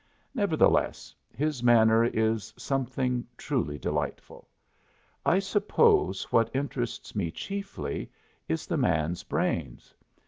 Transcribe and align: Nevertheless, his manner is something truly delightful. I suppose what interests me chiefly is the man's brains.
Nevertheless, 0.33 1.13
his 1.31 1.61
manner 1.61 2.03
is 2.03 2.55
something 2.57 3.23
truly 3.37 3.77
delightful. 3.77 4.47
I 5.27 5.37
suppose 5.37 6.23
what 6.31 6.49
interests 6.55 7.15
me 7.15 7.29
chiefly 7.29 8.09
is 8.49 8.65
the 8.65 8.77
man's 8.77 9.21
brains. 9.21 9.93